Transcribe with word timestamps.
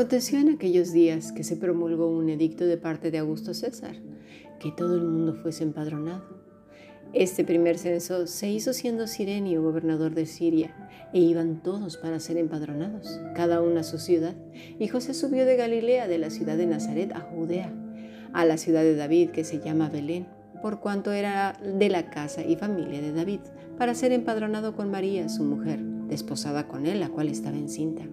Aconteció 0.00 0.38
en 0.38 0.48
aquellos 0.48 0.92
días 0.92 1.30
que 1.30 1.44
se 1.44 1.58
promulgó 1.58 2.08
un 2.08 2.30
edicto 2.30 2.64
de 2.64 2.78
parte 2.78 3.10
de 3.10 3.18
Augusto 3.18 3.52
César, 3.52 3.96
que 4.58 4.72
todo 4.72 4.94
el 4.94 5.02
mundo 5.02 5.34
fuese 5.34 5.62
empadronado. 5.62 6.24
Este 7.12 7.44
primer 7.44 7.76
censo 7.76 8.26
se 8.26 8.50
hizo 8.50 8.72
siendo 8.72 9.06
Sirenio 9.06 9.62
gobernador 9.62 10.14
de 10.14 10.24
Siria, 10.24 10.74
e 11.12 11.20
iban 11.20 11.62
todos 11.62 11.98
para 11.98 12.18
ser 12.18 12.38
empadronados, 12.38 13.20
cada 13.36 13.60
uno 13.60 13.80
a 13.80 13.82
su 13.82 13.98
ciudad. 13.98 14.34
Y 14.78 14.88
José 14.88 15.12
subió 15.12 15.44
de 15.44 15.56
Galilea, 15.56 16.08
de 16.08 16.16
la 16.16 16.30
ciudad 16.30 16.56
de 16.56 16.64
Nazaret, 16.64 17.12
a 17.12 17.20
Judea, 17.20 17.70
a 18.32 18.46
la 18.46 18.56
ciudad 18.56 18.80
de 18.80 18.96
David, 18.96 19.32
que 19.32 19.44
se 19.44 19.60
llama 19.60 19.90
Belén, 19.90 20.26
por 20.62 20.80
cuanto 20.80 21.12
era 21.12 21.60
de 21.62 21.90
la 21.90 22.08
casa 22.08 22.42
y 22.42 22.56
familia 22.56 23.02
de 23.02 23.12
David, 23.12 23.40
para 23.76 23.94
ser 23.94 24.12
empadronado 24.12 24.74
con 24.74 24.90
María, 24.90 25.28
su 25.28 25.44
mujer, 25.44 25.78
desposada 26.08 26.68
con 26.68 26.86
él, 26.86 27.00
la 27.00 27.10
cual 27.10 27.28
estaba 27.28 27.58
encinta. 27.58 28.04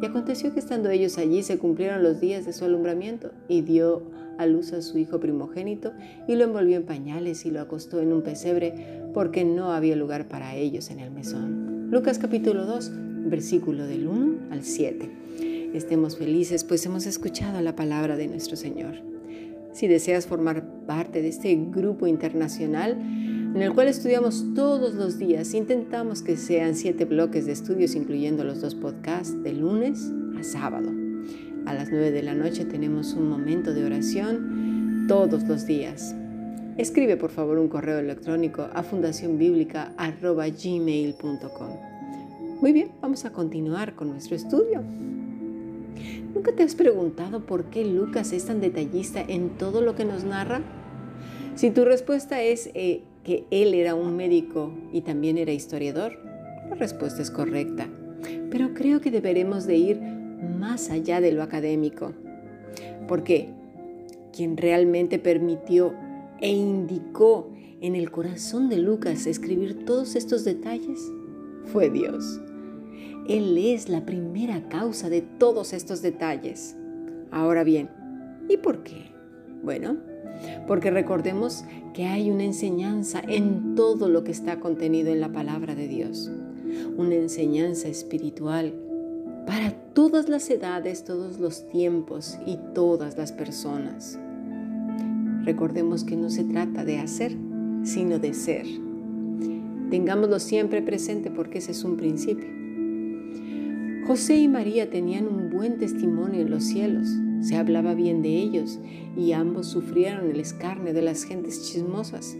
Y 0.00 0.06
aconteció 0.06 0.52
que 0.52 0.60
estando 0.60 0.90
ellos 0.90 1.18
allí 1.18 1.42
se 1.42 1.58
cumplieron 1.58 2.02
los 2.02 2.20
días 2.20 2.46
de 2.46 2.52
su 2.52 2.64
alumbramiento 2.64 3.30
y 3.48 3.62
dio 3.62 4.02
a 4.38 4.46
luz 4.46 4.72
a 4.72 4.80
su 4.80 4.96
hijo 4.98 5.20
primogénito 5.20 5.92
y 6.26 6.34
lo 6.34 6.44
envolvió 6.44 6.76
en 6.76 6.84
pañales 6.84 7.44
y 7.44 7.50
lo 7.50 7.60
acostó 7.60 8.00
en 8.00 8.12
un 8.12 8.22
pesebre 8.22 9.02
porque 9.12 9.44
no 9.44 9.72
había 9.72 9.96
lugar 9.96 10.28
para 10.28 10.56
ellos 10.56 10.90
en 10.90 11.00
el 11.00 11.10
mesón. 11.10 11.90
Lucas 11.90 12.18
capítulo 12.18 12.64
2, 12.64 12.90
versículo 13.26 13.86
del 13.86 14.06
1 14.06 14.38
al 14.50 14.64
7. 14.64 15.10
Estemos 15.74 16.16
felices 16.16 16.64
pues 16.64 16.84
hemos 16.86 17.06
escuchado 17.06 17.60
la 17.60 17.76
palabra 17.76 18.16
de 18.16 18.28
nuestro 18.28 18.56
Señor. 18.56 18.94
Si 19.72 19.86
deseas 19.86 20.26
formar 20.26 20.64
parte 20.86 21.22
de 21.22 21.28
este 21.28 21.54
grupo 21.54 22.06
internacional, 22.06 22.96
en 23.54 23.62
el 23.62 23.72
cual 23.74 23.88
estudiamos 23.88 24.44
todos 24.54 24.94
los 24.94 25.18
días. 25.18 25.54
Intentamos 25.54 26.22
que 26.22 26.36
sean 26.36 26.76
siete 26.76 27.04
bloques 27.04 27.46
de 27.46 27.52
estudios, 27.52 27.94
incluyendo 27.94 28.42
los 28.44 28.60
dos 28.60 28.76
podcasts, 28.76 29.42
de 29.42 29.52
lunes 29.52 30.10
a 30.38 30.44
sábado. 30.44 30.90
A 31.66 31.74
las 31.74 31.90
nueve 31.90 32.12
de 32.12 32.22
la 32.22 32.34
noche 32.34 32.64
tenemos 32.64 33.12
un 33.14 33.28
momento 33.28 33.74
de 33.74 33.84
oración 33.84 35.06
todos 35.08 35.48
los 35.48 35.66
días. 35.66 36.14
Escribe 36.78 37.16
por 37.16 37.30
favor 37.30 37.58
un 37.58 37.68
correo 37.68 37.98
electrónico 37.98 38.68
a 38.72 38.82
fundacionbiblica.gmail.com. 38.82 41.70
Muy 42.60 42.72
bien, 42.72 42.92
vamos 43.00 43.24
a 43.24 43.32
continuar 43.32 43.94
con 43.96 44.10
nuestro 44.10 44.36
estudio. 44.36 44.84
¿Nunca 46.34 46.52
te 46.52 46.62
has 46.62 46.76
preguntado 46.76 47.44
por 47.44 47.64
qué 47.64 47.84
Lucas 47.84 48.32
es 48.32 48.46
tan 48.46 48.60
detallista 48.60 49.20
en 49.20 49.58
todo 49.58 49.80
lo 49.80 49.96
que 49.96 50.04
nos 50.04 50.22
narra? 50.24 50.60
Si 51.56 51.70
tu 51.70 51.84
respuesta 51.84 52.40
es 52.40 52.70
eh, 52.74 53.02
que 53.24 53.44
él 53.50 53.74
era 53.74 53.94
un 53.94 54.16
médico 54.16 54.72
y 54.92 55.02
también 55.02 55.38
era 55.38 55.52
historiador, 55.52 56.18
la 56.68 56.74
respuesta 56.76 57.22
es 57.22 57.30
correcta. 57.30 57.88
Pero 58.50 58.74
creo 58.74 59.00
que 59.00 59.10
deberemos 59.10 59.66
de 59.66 59.76
ir 59.76 60.00
más 60.00 60.90
allá 60.90 61.20
de 61.20 61.32
lo 61.32 61.42
académico. 61.42 62.12
Porque 63.08 63.48
quien 64.32 64.56
realmente 64.56 65.18
permitió 65.18 65.94
e 66.40 66.50
indicó 66.50 67.50
en 67.80 67.94
el 67.94 68.10
corazón 68.10 68.68
de 68.68 68.78
Lucas 68.78 69.26
escribir 69.26 69.84
todos 69.84 70.16
estos 70.16 70.44
detalles 70.44 71.00
fue 71.64 71.90
Dios. 71.90 72.40
Él 73.28 73.56
es 73.58 73.88
la 73.88 74.04
primera 74.04 74.68
causa 74.68 75.08
de 75.08 75.22
todos 75.22 75.72
estos 75.72 76.02
detalles. 76.02 76.76
Ahora 77.30 77.64
bien, 77.64 77.90
¿y 78.48 78.56
por 78.56 78.82
qué? 78.82 79.12
Bueno, 79.62 79.98
porque 80.66 80.90
recordemos 80.90 81.64
que 81.94 82.06
hay 82.06 82.30
una 82.30 82.44
enseñanza 82.44 83.20
en 83.26 83.74
todo 83.74 84.08
lo 84.08 84.24
que 84.24 84.32
está 84.32 84.60
contenido 84.60 85.10
en 85.10 85.20
la 85.20 85.32
palabra 85.32 85.74
de 85.74 85.88
Dios, 85.88 86.30
una 86.96 87.14
enseñanza 87.14 87.88
espiritual 87.88 88.74
para 89.46 89.72
todas 89.72 90.28
las 90.28 90.48
edades, 90.50 91.04
todos 91.04 91.40
los 91.40 91.68
tiempos 91.68 92.38
y 92.46 92.58
todas 92.74 93.16
las 93.16 93.32
personas. 93.32 94.18
Recordemos 95.44 96.04
que 96.04 96.16
no 96.16 96.30
se 96.30 96.44
trata 96.44 96.84
de 96.84 96.98
hacer, 96.98 97.36
sino 97.82 98.18
de 98.18 98.34
ser. 98.34 98.66
Tengámoslo 99.90 100.38
siempre 100.38 100.82
presente 100.82 101.30
porque 101.30 101.58
ese 101.58 101.72
es 101.72 101.82
un 101.82 101.96
principio. 101.96 102.46
José 104.06 104.38
y 104.38 104.48
María 104.48 104.90
tenían 104.90 105.26
un 105.26 105.50
buen 105.50 105.78
testimonio 105.78 106.40
en 106.42 106.50
los 106.50 106.64
cielos 106.64 107.08
se 107.40 107.56
hablaba 107.56 107.94
bien 107.94 108.22
de 108.22 108.30
ellos 108.30 108.78
y 109.16 109.32
ambos 109.32 109.66
sufrieron 109.68 110.30
el 110.30 110.40
escarnio 110.40 110.92
de 110.92 111.02
las 111.02 111.24
gentes 111.24 111.70
chismosas. 111.70 112.36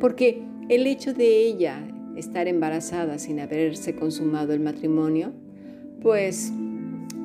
Porque 0.00 0.42
el 0.68 0.86
hecho 0.86 1.14
de 1.14 1.46
ella 1.46 1.86
estar 2.16 2.48
embarazada 2.48 3.18
sin 3.18 3.40
haberse 3.40 3.94
consumado 3.94 4.52
el 4.52 4.60
matrimonio, 4.60 5.32
pues 6.00 6.52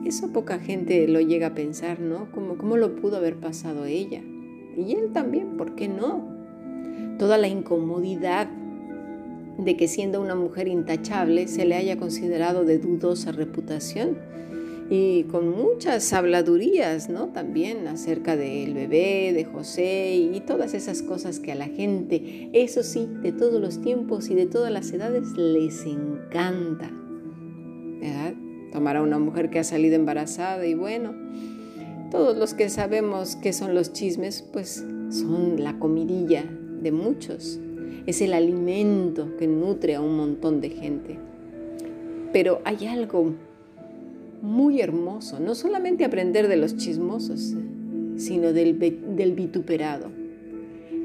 eso 0.05 0.33
poca 0.33 0.59
gente 0.59 1.07
lo 1.07 1.21
llega 1.21 1.47
a 1.47 1.55
pensar, 1.55 1.99
¿no? 1.99 2.31
Como 2.31 2.57
cómo 2.57 2.77
lo 2.77 2.95
pudo 2.95 3.17
haber 3.17 3.35
pasado 3.37 3.85
ella. 3.85 4.21
Y 4.77 4.93
él 4.93 5.11
también, 5.13 5.57
¿por 5.57 5.75
qué 5.75 5.87
no? 5.87 6.27
Toda 7.17 7.37
la 7.37 7.47
incomodidad 7.47 8.49
de 9.57 9.77
que 9.77 9.87
siendo 9.87 10.21
una 10.21 10.35
mujer 10.35 10.67
intachable 10.67 11.47
se 11.47 11.65
le 11.65 11.75
haya 11.75 11.97
considerado 11.97 12.63
de 12.65 12.79
dudosa 12.79 13.31
reputación 13.31 14.17
y 14.93 15.23
con 15.23 15.49
muchas 15.49 16.11
habladurías, 16.11 17.09
¿no? 17.09 17.29
También 17.29 17.87
acerca 17.87 18.35
del 18.35 18.73
bebé, 18.73 19.31
de 19.31 19.45
José 19.45 20.15
y 20.15 20.41
todas 20.41 20.73
esas 20.73 21.01
cosas 21.01 21.39
que 21.39 21.53
a 21.53 21.55
la 21.55 21.67
gente, 21.67 22.49
eso 22.51 22.83
sí, 22.83 23.07
de 23.21 23.31
todos 23.31 23.61
los 23.61 23.81
tiempos 23.81 24.29
y 24.29 24.35
de 24.35 24.47
todas 24.47 24.69
las 24.69 24.91
edades, 24.91 25.31
les 25.37 25.85
encanta, 25.85 26.91
¿verdad? 28.01 28.33
Tomar 28.73 28.97
a 28.97 29.01
una 29.01 29.17
mujer 29.17 29.49
que 29.49 29.59
ha 29.59 29.63
salido 29.63 29.95
embarazada 29.95 30.65
y 30.65 30.73
bueno, 30.73 31.15
todos 32.11 32.35
los 32.37 32.53
que 32.53 32.67
sabemos 32.67 33.37
qué 33.37 33.53
son 33.53 33.73
los 33.73 33.93
chismes, 33.93 34.41
pues 34.41 34.85
son 35.09 35.63
la 35.63 35.79
comidilla 35.79 36.43
de 36.81 36.91
muchos. 36.91 37.61
Es 38.07 38.19
el 38.19 38.33
alimento 38.33 39.37
que 39.37 39.47
nutre 39.47 39.95
a 39.95 40.01
un 40.01 40.17
montón 40.17 40.59
de 40.59 40.69
gente. 40.69 41.17
Pero 42.33 42.59
hay 42.65 42.87
algo 42.87 43.35
muy 44.41 44.81
hermoso, 44.81 45.39
no 45.39 45.55
solamente 45.55 46.03
aprender 46.03 46.47
de 46.47 46.57
los 46.57 46.75
chismosos, 46.75 47.53
sino 48.17 48.53
del, 48.53 48.77
del 49.15 49.33
vituperado. 49.33 50.11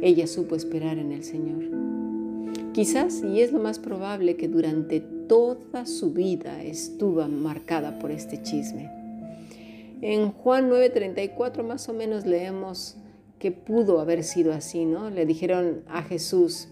Ella 0.02 0.26
supo 0.26 0.56
esperar 0.56 0.98
en 0.98 1.12
el 1.12 1.22
Señor. 1.24 1.64
Quizás, 2.72 3.22
y 3.22 3.40
es 3.40 3.52
lo 3.52 3.58
más 3.58 3.78
probable, 3.78 4.36
que 4.36 4.48
durante 4.48 5.00
toda 5.00 5.86
su 5.86 6.12
vida 6.12 6.62
estuvo 6.62 7.26
marcada 7.28 7.98
por 7.98 8.10
este 8.10 8.42
chisme. 8.42 8.90
En 10.02 10.30
Juan 10.30 10.70
9:34 10.70 11.64
más 11.64 11.88
o 11.88 11.94
menos 11.94 12.26
leemos 12.26 12.96
que 13.38 13.50
pudo 13.50 14.00
haber 14.00 14.24
sido 14.24 14.52
así, 14.52 14.84
¿no? 14.84 15.08
Le 15.08 15.24
dijeron 15.24 15.82
a 15.88 16.02
Jesús, 16.02 16.68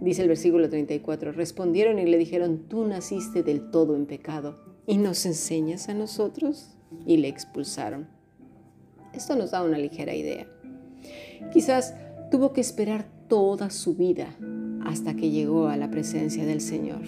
dice 0.00 0.22
el 0.22 0.28
versículo 0.28 0.68
34, 0.68 1.32
respondieron 1.32 1.98
y 2.00 2.06
le 2.06 2.18
dijeron, 2.18 2.64
tú 2.68 2.84
naciste 2.84 3.42
del 3.44 3.70
todo 3.70 3.94
en 3.94 4.06
pecado 4.06 4.65
y 4.86 4.98
nos 4.98 5.26
enseñas 5.26 5.88
a 5.88 5.94
nosotros 5.94 6.68
y 7.06 7.16
le 7.16 7.28
expulsaron. 7.28 8.06
Esto 9.12 9.34
nos 9.34 9.50
da 9.50 9.62
una 9.62 9.78
ligera 9.78 10.14
idea. 10.14 10.46
Quizás 11.52 11.94
tuvo 12.30 12.52
que 12.52 12.60
esperar 12.60 13.06
toda 13.28 13.70
su 13.70 13.94
vida 13.94 14.28
hasta 14.84 15.14
que 15.14 15.30
llegó 15.30 15.68
a 15.68 15.76
la 15.76 15.90
presencia 15.90 16.44
del 16.44 16.60
Señor. 16.60 17.02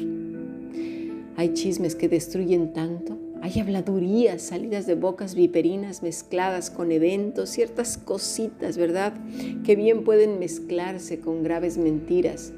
Hay 1.36 1.54
chismes 1.54 1.94
que 1.94 2.08
destruyen 2.08 2.72
tanto, 2.72 3.16
hay 3.40 3.60
habladurías 3.60 4.42
salidas 4.42 4.86
de 4.86 4.96
bocas 4.96 5.36
viperinas 5.36 6.02
mezcladas 6.02 6.70
con 6.70 6.90
eventos, 6.90 7.50
ciertas 7.50 7.96
cositas, 7.96 8.76
¿verdad? 8.76 9.14
Que 9.62 9.76
bien 9.76 10.02
pueden 10.02 10.40
mezclarse 10.40 11.20
con 11.20 11.44
graves 11.44 11.78
mentiras 11.78 12.52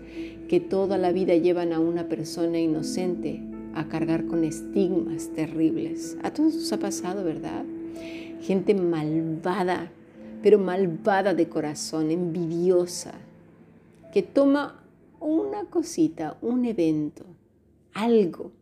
que 0.49 0.61
toda 0.61 0.97
la 0.97 1.13
vida 1.13 1.35
llevan 1.35 1.75
a 1.75 1.81
una 1.81 2.09
persona 2.09 2.59
inocente 2.59 3.43
a 3.75 3.89
cargar 3.89 4.27
con 4.27 4.45
estigmas 4.45 5.29
terribles. 5.35 6.17
A 6.23 6.33
todos 6.33 6.55
nos 6.55 6.73
ha 6.73 6.79
pasado, 6.79 7.25
¿verdad? 7.25 7.65
Gente 8.43 8.75
malvada, 8.75 9.93
pero 10.43 10.59
malvada 10.59 11.35
de 11.35 11.49
corazón, 11.49 12.11
envidiosa, 12.11 13.15
que 14.13 14.23
toma 14.23 14.85
una 15.21 15.65
cosita, 15.65 16.39
un 16.41 16.65
evento, 16.65 17.25
algo 17.93 18.53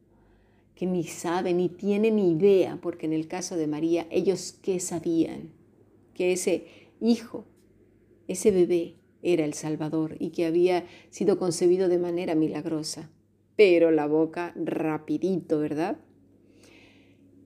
que 0.75 0.87
ni 0.87 1.05
sabe 1.05 1.55
ni 1.55 1.69
tiene 1.69 2.11
ni 2.11 2.33
idea, 2.33 2.79
porque 2.81 3.07
en 3.07 3.13
el 3.13 3.27
caso 3.27 3.57
de 3.57 3.67
María, 3.67 4.07
ellos 4.11 4.57
qué 4.63 4.79
sabían, 4.81 5.51
que 6.15 6.33
ese 6.33 6.67
hijo, 7.01 7.45
ese 8.29 8.51
bebé 8.51 8.95
era 9.23 9.45
el 9.45 9.55
Salvador 9.55 10.17
y 10.21 10.31
que 10.31 10.47
había 10.47 10.85
sido 11.11 11.39
concebido 11.39 11.89
de 11.89 11.99
manera 11.99 12.35
milagrosa 12.35 13.11
pero 13.59 13.91
la 13.91 14.07
boca 14.07 14.53
rapidito, 14.55 15.59
¿verdad? 15.59 15.97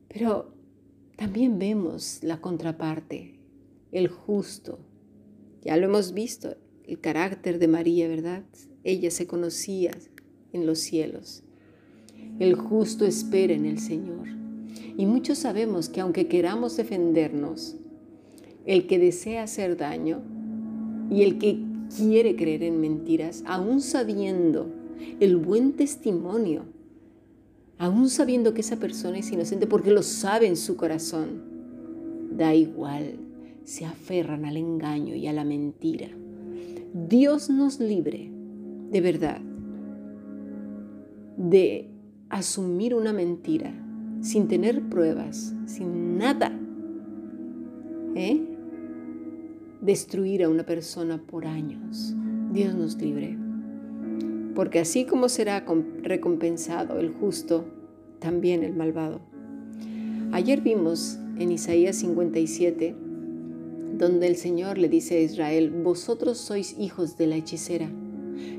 Pero 0.09 0.53
también 1.17 1.59
vemos 1.59 2.19
la 2.23 2.38
contraparte, 2.38 3.41
el 3.93 4.09
justo. 4.09 4.79
Ya 5.62 5.79
lo 5.79 5.87
hemos 5.87 6.12
visto, 6.12 6.55
el 6.87 7.00
carácter 7.00 7.59
de 7.59 7.67
María, 7.67 8.09
¿verdad? 8.09 8.43
Ella 8.85 9.11
se 9.11 9.26
conocía 9.26 9.93
en 10.53 10.67
los 10.67 10.81
cielos. 10.81 11.44
El 12.38 12.56
justo 12.56 13.06
espera 13.06 13.55
en 13.55 13.65
el 13.65 13.79
Señor. 13.79 14.29
Y 14.99 15.06
muchos 15.06 15.38
sabemos 15.38 15.88
que 15.88 16.03
aunque 16.03 16.29
queramos 16.29 16.76
defendernos, 16.76 17.76
el 18.67 18.87
que 18.87 18.99
desea 18.99 19.44
hacer 19.44 19.79
daño 19.79 20.20
y 21.11 21.23
el 21.23 21.38
que 21.38 21.65
quiere 21.97 22.37
creer 22.37 22.65
en 22.65 22.82
mentiras, 22.82 23.43
aún 23.47 23.81
sabiendo 23.81 24.81
el 25.21 25.37
buen 25.37 25.73
testimonio, 25.73 26.65
aún 27.79 28.09
sabiendo 28.09 28.55
que 28.55 28.61
esa 28.61 28.77
persona 28.77 29.19
es 29.19 29.31
inocente 29.31 29.67
porque 29.67 29.91
lo 29.91 30.03
sabe 30.03 30.47
en 30.47 30.57
su 30.57 30.77
corazón, 30.77 31.43
da 32.37 32.55
igual, 32.55 33.17
se 33.65 33.85
aferran 33.85 34.45
al 34.45 34.57
engaño 34.57 35.15
y 35.15 35.27
a 35.27 35.33
la 35.33 35.45
mentira. 35.45 36.09
Dios 36.95 37.49
nos 37.51 37.81
libre, 37.81 38.31
de 38.91 39.01
verdad, 39.01 39.41
de 41.37 41.89
asumir 42.29 42.95
una 42.95 43.13
mentira 43.13 43.73
sin 44.21 44.49
tener 44.49 44.83
pruebas, 44.89 45.55
sin 45.67 46.17
nada. 46.17 46.53
¿eh? 48.15 48.41
Destruir 49.81 50.45
a 50.45 50.49
una 50.49 50.65
persona 50.65 51.19
por 51.19 51.47
años. 51.47 52.15
Dios 52.53 52.75
nos 52.75 53.01
libre. 53.01 53.42
Porque 54.55 54.79
así 54.79 55.05
como 55.05 55.29
será 55.29 55.65
recompensado 56.03 56.99
el 57.01 57.11
justo, 57.11 57.65
también 58.19 58.63
el 58.63 58.75
malvado. 58.75 59.21
Ayer 60.33 60.61
vimos 60.61 61.19
en 61.39 61.53
Isaías 61.53 61.97
57, 61.97 62.95
donde 63.99 64.27
el 64.27 64.37
Señor 64.37 64.79
le 64.79 64.89
dice 64.89 65.19
a 65.19 65.21
Israel, 65.21 65.71
vosotros 65.71 66.39
sois 66.39 66.77
hijos 66.79 67.17
de 67.17 67.27
la 67.27 67.37
hechicera, 67.37 67.91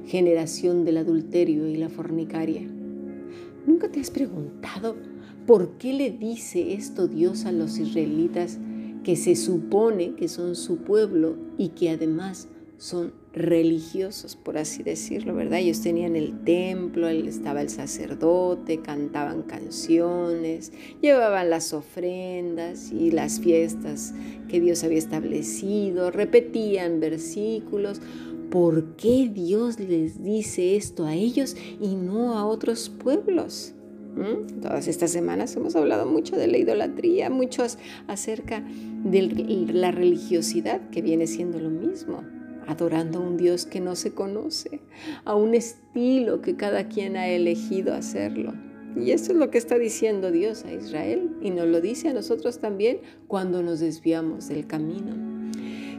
generación 0.06 0.86
del 0.86 0.98
adulterio 0.98 1.68
y 1.68 1.78
la 1.78 1.90
fornicaria. 1.90 2.62
¿Nunca 3.66 3.90
te 3.90 4.00
has 4.00 4.12
preguntado 4.12 4.96
por 5.48 5.78
qué 5.78 5.94
le 5.94 6.12
dice 6.12 6.74
esto 6.74 7.08
Dios 7.08 7.46
a 7.46 7.52
los 7.52 7.78
israelitas 7.78 8.60
que 9.04 9.16
se 9.16 9.36
supone 9.36 10.16
que 10.16 10.28
son 10.28 10.56
su 10.56 10.78
pueblo 10.78 11.36
y 11.58 11.70
que 11.70 11.90
además 11.90 12.48
son 12.78 13.14
religiosos, 13.34 14.36
por 14.36 14.58
así 14.58 14.84
decirlo, 14.84 15.34
¿verdad? 15.34 15.60
Ellos 15.60 15.82
tenían 15.82 16.16
el 16.16 16.44
templo, 16.44 17.08
estaba 17.08 17.62
el 17.62 17.70
sacerdote, 17.70 18.82
cantaban 18.82 19.44
canciones, 19.44 20.72
llevaban 21.02 21.50
las 21.50 21.74
ofrendas 21.74 22.92
y 22.92 23.12
las 23.12 23.40
fiestas 23.40 24.14
que 24.50 24.60
Dios 24.60 24.84
había 24.84 25.00
establecido, 25.00 26.12
repetían 26.12 27.00
versículos. 27.00 28.02
¿Por 28.52 28.96
qué 28.98 29.32
Dios 29.34 29.80
les 29.80 30.24
dice 30.24 30.76
esto 30.76 31.06
a 31.06 31.16
ellos 31.16 31.56
y 31.82 31.96
no 31.96 32.38
a 32.38 32.46
otros 32.46 32.90
pueblos? 32.90 33.74
¿Mm? 34.16 34.62
Todas 34.62 34.88
estas 34.88 35.10
semanas 35.10 35.56
hemos 35.56 35.76
hablado 35.76 36.06
mucho 36.06 36.36
de 36.36 36.46
la 36.46 36.60
idolatría, 36.60 37.32
muchos 37.32 37.80
acerca 38.08 38.64
de 39.04 39.68
la 39.74 39.90
religiosidad 39.90 40.88
que 40.92 41.02
viene 41.02 41.26
siendo 41.26 41.60
lo 41.60 41.72
mismo 41.72 42.22
adorando 42.68 43.20
a 43.20 43.22
un 43.22 43.38
Dios 43.38 43.66
que 43.66 43.80
no 43.80 43.96
se 43.96 44.14
conoce, 44.14 44.82
a 45.26 45.36
un 45.36 45.54
estilo 45.54 46.42
que 46.42 46.56
cada 46.56 46.88
quien 46.88 47.18
ha 47.18 47.28
elegido 47.28 47.94
hacerlo. 47.94 48.54
Y 48.96 49.12
eso 49.12 49.32
es 49.32 49.38
lo 49.38 49.50
que 49.50 49.58
está 49.58 49.78
diciendo 49.80 50.32
Dios 50.32 50.66
a 50.66 50.74
Israel 50.74 51.32
y 51.42 51.50
nos 51.50 51.68
lo 51.68 51.82
dice 51.82 52.10
a 52.10 52.14
nosotros 52.14 52.60
también 52.60 53.00
cuando 53.28 53.64
nos 53.64 53.80
desviamos 53.80 54.48
del 54.48 54.68
camino. 54.68 55.16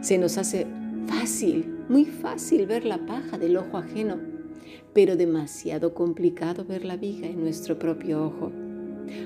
Se 0.00 0.18
nos 0.18 0.38
hace 0.38 0.66
fácil, 1.08 1.84
muy 1.88 2.04
fácil 2.04 2.66
ver 2.66 2.84
la 2.84 3.04
paja 3.04 3.36
del 3.36 3.56
ojo 3.56 3.78
ajeno, 3.78 4.18
pero 4.92 5.16
demasiado 5.16 5.92
complicado 5.92 6.64
ver 6.64 6.84
la 6.84 6.96
viga 6.96 7.26
en 7.26 7.40
nuestro 7.40 7.78
propio 7.78 8.24
ojo. 8.24 8.52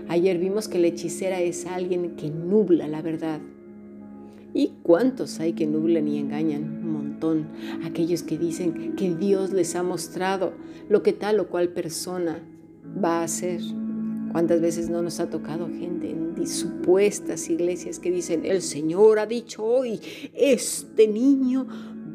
Ayer 0.08 0.38
vimos 0.38 0.68
que 0.68 0.78
la 0.78 0.88
hechicera 0.88 1.40
es 1.40 1.66
alguien 1.66 2.16
que 2.16 2.30
nubla 2.30 2.88
la 2.88 3.02
verdad. 3.02 3.40
¿Y 4.54 4.72
cuántos 4.82 5.40
hay 5.40 5.52
que 5.52 5.66
nublan 5.66 6.08
y 6.08 6.18
engañan? 6.18 6.78
aquellos 7.84 8.22
que 8.22 8.38
dicen 8.38 8.94
que 8.96 9.14
Dios 9.14 9.52
les 9.52 9.74
ha 9.74 9.82
mostrado 9.82 10.52
lo 10.88 11.02
que 11.02 11.12
tal 11.12 11.40
o 11.40 11.48
cual 11.48 11.70
persona 11.70 12.40
va 13.02 13.20
a 13.20 13.24
hacer. 13.24 13.60
¿Cuántas 14.32 14.60
veces 14.60 14.90
no 14.90 15.02
nos 15.02 15.20
ha 15.20 15.30
tocado 15.30 15.68
gente 15.68 16.10
en 16.10 16.46
supuestas 16.46 17.48
iglesias 17.50 17.98
que 17.98 18.10
dicen, 18.10 18.44
el 18.44 18.62
Señor 18.62 19.18
ha 19.18 19.26
dicho 19.26 19.64
hoy, 19.64 20.00
este 20.34 21.08
niño 21.08 21.66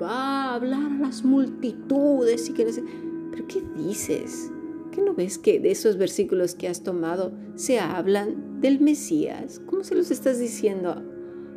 va 0.02 0.12
a 0.12 0.56
hablar 0.56 0.92
a 0.92 1.00
las 1.00 1.24
multitudes 1.24 2.50
y 2.50 2.54
que 2.54 2.66
no 2.66 2.72
sé, 2.72 2.84
pero 3.32 3.48
¿qué 3.48 3.62
dices? 3.78 4.50
¿Qué 4.92 5.02
no 5.02 5.14
ves 5.14 5.38
que 5.38 5.60
de 5.60 5.72
esos 5.72 5.98
versículos 5.98 6.56
que 6.56 6.68
has 6.68 6.84
tomado 6.84 7.32
se 7.56 7.80
hablan 7.80 8.62
del 8.62 8.80
Mesías? 8.80 9.60
¿Cómo 9.66 9.84
se 9.84 9.96
los 9.96 10.12
estás 10.12 10.40
diciendo 10.40 11.04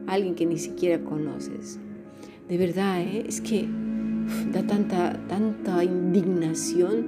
alguien 0.07 0.35
que 0.35 0.47
ni 0.47 0.59
siquiera 0.59 1.03
conoces? 1.03 1.79
De 2.49 2.59
verdad, 2.59 3.01
¿eh? 3.01 3.25
es 3.27 3.41
que 3.41 3.69
da 4.53 4.67
tanta, 4.67 5.21
tanta 5.29 5.83
indignación 5.85 7.07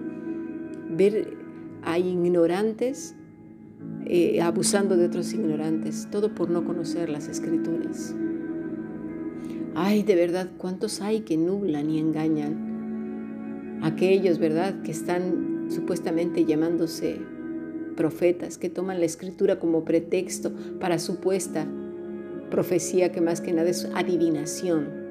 ver 0.90 1.36
a 1.82 1.98
ignorantes 1.98 3.14
eh, 4.06 4.40
abusando 4.40 4.96
de 4.96 5.06
otros 5.06 5.32
ignorantes, 5.32 6.08
todo 6.10 6.34
por 6.34 6.50
no 6.50 6.64
conocer 6.64 7.08
las 7.08 7.28
escrituras. 7.28 8.14
Ay, 9.74 10.02
de 10.02 10.16
verdad, 10.16 10.50
¿cuántos 10.56 11.00
hay 11.02 11.20
que 11.20 11.36
nublan 11.36 11.90
y 11.90 11.98
engañan? 11.98 13.78
Aquellos, 13.82 14.38
¿verdad?, 14.38 14.82
que 14.82 14.90
están 14.90 15.66
supuestamente 15.68 16.44
llamándose 16.44 17.20
profetas, 17.96 18.58
que 18.58 18.70
toman 18.70 18.98
la 18.98 19.06
escritura 19.06 19.58
como 19.58 19.84
pretexto 19.84 20.52
para 20.80 20.98
supuesta 20.98 21.66
profecía 22.50 23.12
que 23.12 23.20
más 23.20 23.40
que 23.40 23.52
nada 23.52 23.70
es 23.70 23.88
adivinación. 23.94 25.08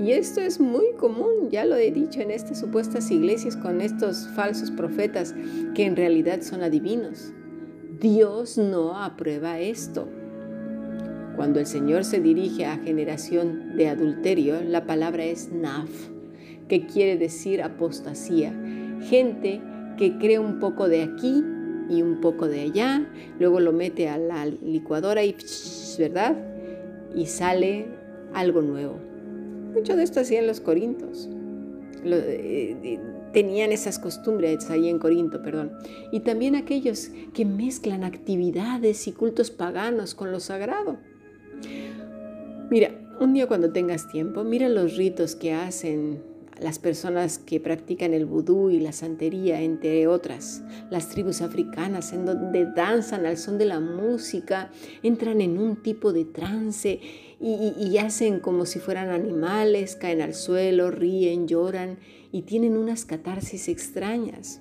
Y 0.00 0.12
esto 0.12 0.40
es 0.40 0.60
muy 0.60 0.92
común, 0.96 1.50
ya 1.50 1.64
lo 1.64 1.74
he 1.76 1.90
dicho 1.90 2.20
en 2.20 2.30
estas 2.30 2.60
supuestas 2.60 3.10
iglesias 3.10 3.56
con 3.56 3.80
estos 3.80 4.28
falsos 4.28 4.70
profetas 4.70 5.34
que 5.74 5.86
en 5.86 5.96
realidad 5.96 6.40
son 6.42 6.62
adivinos. 6.62 7.32
Dios 8.00 8.58
no 8.58 8.96
aprueba 8.96 9.58
esto. 9.58 10.08
Cuando 11.34 11.58
el 11.58 11.66
Señor 11.66 12.04
se 12.04 12.20
dirige 12.20 12.64
a 12.64 12.78
generación 12.78 13.76
de 13.76 13.88
adulterio, 13.88 14.60
la 14.62 14.86
palabra 14.86 15.24
es 15.24 15.50
naf, 15.52 15.90
que 16.68 16.86
quiere 16.86 17.16
decir 17.16 17.60
apostasía. 17.62 18.52
Gente 19.02 19.60
que 19.96 20.16
cree 20.18 20.38
un 20.38 20.60
poco 20.60 20.88
de 20.88 21.02
aquí 21.02 21.44
y 21.88 22.02
un 22.02 22.20
poco 22.20 22.46
de 22.46 22.60
allá, 22.60 23.08
luego 23.40 23.58
lo 23.58 23.72
mete 23.72 24.08
a 24.08 24.18
la 24.18 24.46
licuadora 24.46 25.24
y, 25.24 25.34
¿verdad? 25.98 26.36
Y 27.18 27.26
sale 27.26 27.86
algo 28.32 28.62
nuevo. 28.62 28.94
Mucho 29.74 29.96
de 29.96 30.04
esto 30.04 30.20
hacían 30.20 30.46
los 30.46 30.60
corintos. 30.60 31.28
Eh, 32.04 32.76
eh, 32.82 33.00
tenían 33.32 33.72
esas 33.72 33.98
costumbres 33.98 34.70
ahí 34.70 34.88
en 34.88 35.00
Corinto, 35.00 35.42
perdón. 35.42 35.72
Y 36.12 36.20
también 36.20 36.54
aquellos 36.54 37.10
que 37.34 37.44
mezclan 37.44 38.04
actividades 38.04 39.08
y 39.08 39.12
cultos 39.12 39.50
paganos 39.50 40.14
con 40.14 40.30
lo 40.30 40.38
sagrado. 40.38 40.98
Mira, 42.70 42.92
un 43.20 43.34
día 43.34 43.48
cuando 43.48 43.72
tengas 43.72 44.08
tiempo, 44.08 44.44
mira 44.44 44.68
los 44.68 44.96
ritos 44.96 45.34
que 45.34 45.52
hacen 45.52 46.22
las 46.60 46.78
personas 46.78 47.38
que 47.38 47.60
practican 47.60 48.14
el 48.14 48.26
vudú 48.26 48.70
y 48.70 48.80
la 48.80 48.92
santería, 48.92 49.60
entre 49.60 50.06
otras, 50.06 50.62
las 50.90 51.08
tribus 51.08 51.40
africanas, 51.40 52.12
en 52.12 52.26
donde 52.26 52.66
danzan 52.66 53.26
al 53.26 53.36
son 53.36 53.58
de 53.58 53.64
la 53.64 53.80
música, 53.80 54.70
entran 55.02 55.40
en 55.40 55.58
un 55.58 55.82
tipo 55.82 56.12
de 56.12 56.24
trance 56.24 57.00
y, 57.40 57.98
hacen 57.98 58.40
como 58.40 58.66
si 58.66 58.80
fueran 58.80 59.10
animales, 59.10 59.94
caen 59.94 60.22
al 60.22 60.34
suelo, 60.34 60.90
ríen, 60.90 61.46
lloran 61.46 61.98
y 62.32 62.42
tienen 62.42 62.76
unas 62.76 63.04
catarsis 63.04 63.68
extrañas. 63.68 64.60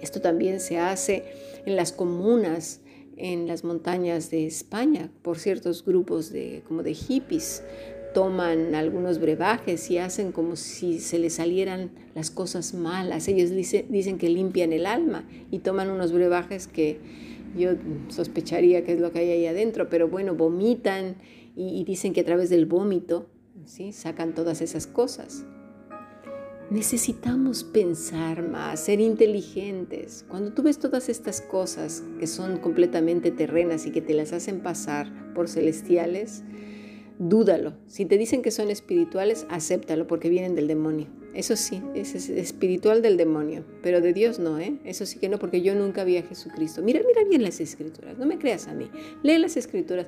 Esto 0.00 0.20
también 0.20 0.60
se 0.60 0.78
hace 0.78 1.24
en 1.66 1.76
las 1.76 1.92
comunas, 1.92 2.80
en 3.16 3.48
las 3.48 3.64
montañas 3.64 4.30
de 4.30 4.46
España, 4.46 5.10
por 5.22 5.38
ciertos 5.38 5.84
grupos 5.84 6.30
de, 6.30 6.62
como 6.66 6.82
de 6.82 6.94
hippies, 6.94 7.62
toman 8.14 8.74
algunos 8.74 9.18
brebajes 9.18 9.90
y 9.90 9.98
hacen 9.98 10.32
como 10.32 10.56
si 10.56 10.98
se 10.98 11.18
les 11.18 11.34
salieran 11.34 11.90
las 12.14 12.30
cosas 12.30 12.74
malas. 12.74 13.28
Ellos 13.28 13.50
dicen 13.50 14.18
que 14.18 14.28
limpian 14.28 14.72
el 14.72 14.86
alma 14.86 15.24
y 15.50 15.60
toman 15.60 15.90
unos 15.90 16.12
brebajes 16.12 16.66
que 16.66 16.98
yo 17.56 17.70
sospecharía 18.08 18.84
que 18.84 18.92
es 18.92 19.00
lo 19.00 19.12
que 19.12 19.20
hay 19.20 19.30
ahí 19.30 19.46
adentro, 19.46 19.88
pero 19.88 20.08
bueno, 20.08 20.34
vomitan 20.34 21.16
y, 21.56 21.82
dicen 21.84 22.12
que 22.12 22.20
a 22.20 22.24
través 22.24 22.50
del 22.50 22.66
vómito 22.66 23.26
¿sí? 23.64 23.92
sacan 23.92 24.34
todas 24.34 24.60
esas 24.60 24.86
cosas. 24.86 25.44
Necesitamos 26.70 27.64
pensar 27.64 28.46
más, 28.46 28.80
ser 28.80 29.00
inteligentes. 29.00 30.24
Cuando 30.28 30.52
tú 30.52 30.62
ves 30.62 30.78
todas 30.78 31.08
estas 31.08 31.40
cosas 31.40 32.04
que 32.20 32.26
son 32.26 32.58
completamente 32.58 33.30
terrenas 33.30 33.86
y 33.86 33.90
que 33.90 34.02
te 34.02 34.12
las 34.12 34.34
hacen 34.34 34.60
pasar 34.60 35.32
por 35.34 35.48
celestiales, 35.48 36.44
dúdalo. 37.18 37.74
Si 37.86 38.04
te 38.04 38.16
dicen 38.16 38.42
que 38.42 38.50
son 38.50 38.70
espirituales, 38.70 39.46
acéptalo 39.50 40.06
porque 40.06 40.28
vienen 40.28 40.54
del 40.54 40.68
demonio. 40.68 41.06
Eso 41.34 41.56
sí, 41.56 41.82
es, 41.94 42.14
espiritual 42.30 43.02
del 43.02 43.16
demonio, 43.16 43.64
pero 43.82 44.00
de 44.00 44.12
Dios 44.12 44.38
no, 44.38 44.58
¿eh? 44.58 44.78
Eso 44.84 45.06
sí 45.06 45.18
que 45.18 45.28
no, 45.28 45.38
porque 45.38 45.60
yo 45.60 45.74
nunca 45.74 46.04
vi 46.04 46.16
a 46.16 46.22
Jesucristo. 46.22 46.82
Mira, 46.82 47.00
mira 47.06 47.28
bien 47.28 47.42
las 47.42 47.60
escrituras, 47.60 48.18
no 48.18 48.26
me 48.26 48.38
creas 48.38 48.66
a 48.68 48.74
mí. 48.74 48.90
Lee 49.22 49.38
las 49.38 49.56
escrituras. 49.56 50.06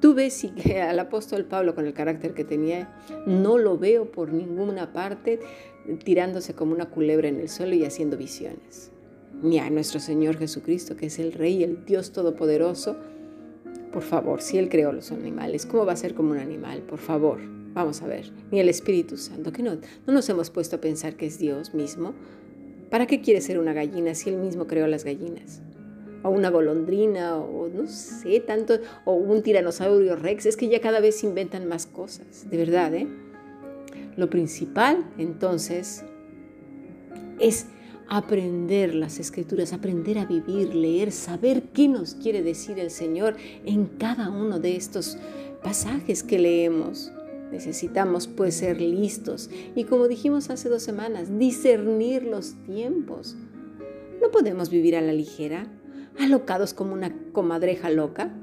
Tú 0.00 0.14
ves 0.14 0.34
si 0.34 0.52
al 0.80 0.98
apóstol 0.98 1.44
Pablo 1.44 1.74
con 1.74 1.86
el 1.86 1.92
carácter 1.92 2.34
que 2.34 2.44
tenía, 2.44 2.96
no 3.26 3.58
lo 3.58 3.78
veo 3.78 4.10
por 4.10 4.32
ninguna 4.32 4.92
parte 4.92 5.40
tirándose 6.02 6.54
como 6.54 6.72
una 6.72 6.86
culebra 6.86 7.28
en 7.28 7.40
el 7.40 7.48
suelo 7.48 7.74
y 7.74 7.84
haciendo 7.84 8.16
visiones. 8.16 8.90
Ni 9.42 9.58
a 9.58 9.68
nuestro 9.68 10.00
Señor 10.00 10.38
Jesucristo, 10.38 10.96
que 10.96 11.06
es 11.06 11.18
el 11.18 11.32
Rey, 11.32 11.62
el 11.62 11.84
Dios 11.84 12.12
Todopoderoso, 12.12 12.96
por 13.94 14.02
favor, 14.02 14.42
si 14.42 14.58
Él 14.58 14.68
creó 14.68 14.90
los 14.90 15.12
animales, 15.12 15.66
¿cómo 15.66 15.86
va 15.86 15.92
a 15.92 15.96
ser 15.96 16.14
como 16.14 16.32
un 16.32 16.38
animal? 16.38 16.80
Por 16.80 16.98
favor, 16.98 17.38
vamos 17.74 18.02
a 18.02 18.08
ver. 18.08 18.32
Ni 18.50 18.58
el 18.58 18.68
Espíritu 18.68 19.16
Santo, 19.16 19.52
que 19.52 19.62
no, 19.62 19.76
no 20.04 20.12
nos 20.12 20.28
hemos 20.28 20.50
puesto 20.50 20.74
a 20.74 20.80
pensar 20.80 21.14
que 21.14 21.26
es 21.26 21.38
Dios 21.38 21.74
mismo. 21.74 22.12
¿Para 22.90 23.06
qué 23.06 23.20
quiere 23.20 23.40
ser 23.40 23.56
una 23.60 23.72
gallina 23.72 24.16
si 24.16 24.30
Él 24.30 24.36
mismo 24.36 24.66
creó 24.66 24.88
las 24.88 25.04
gallinas? 25.04 25.62
O 26.24 26.30
una 26.30 26.50
golondrina, 26.50 27.36
o 27.36 27.68
no 27.68 27.86
sé, 27.86 28.40
tanto, 28.40 28.80
o 29.04 29.14
un 29.14 29.44
tiranosaurio 29.44 30.16
rex. 30.16 30.46
Es 30.46 30.56
que 30.56 30.66
ya 30.66 30.80
cada 30.80 30.98
vez 30.98 31.22
inventan 31.22 31.68
más 31.68 31.86
cosas, 31.86 32.50
de 32.50 32.56
verdad, 32.56 32.92
¿eh? 32.94 33.06
Lo 34.16 34.28
principal, 34.28 35.08
entonces, 35.18 36.04
es 37.38 37.66
aprender 38.08 38.94
las 38.94 39.18
escrituras, 39.18 39.72
aprender 39.72 40.18
a 40.18 40.26
vivir, 40.26 40.74
leer, 40.74 41.12
saber 41.12 41.62
qué 41.72 41.88
nos 41.88 42.14
quiere 42.14 42.42
decir 42.42 42.78
el 42.78 42.90
Señor 42.90 43.36
en 43.64 43.86
cada 43.86 44.30
uno 44.30 44.58
de 44.58 44.76
estos 44.76 45.18
pasajes 45.62 46.22
que 46.22 46.38
leemos. 46.38 47.12
Necesitamos 47.50 48.26
pues 48.26 48.56
ser 48.56 48.80
listos 48.80 49.50
y 49.74 49.84
como 49.84 50.08
dijimos 50.08 50.50
hace 50.50 50.68
dos 50.68 50.82
semanas, 50.82 51.38
discernir 51.38 52.24
los 52.24 52.54
tiempos. 52.64 53.36
No 54.20 54.30
podemos 54.30 54.70
vivir 54.70 54.96
a 54.96 55.00
la 55.00 55.12
ligera, 55.12 55.66
alocados 56.18 56.74
como 56.74 56.94
una 56.94 57.14
comadreja 57.32 57.90
loca, 57.90 58.34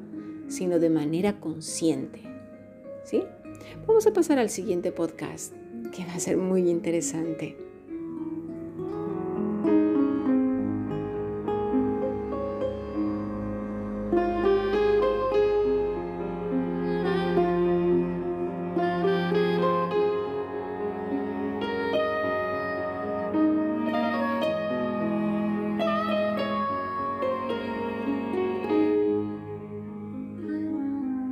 sino 0.48 0.80
de 0.80 0.90
manera 0.90 1.40
consciente. 1.40 2.22
¿Sí? 3.04 3.24
Vamos 3.88 4.06
a 4.08 4.14
pasar 4.14 4.38
al 4.40 4.50
siguiente 4.50 4.92
podcast, 4.92 5.54
que 5.92 6.06
va 6.06 6.14
a 6.14 6.20
ser 6.20 6.38
muy 6.38 6.70
interesante. 6.70 7.71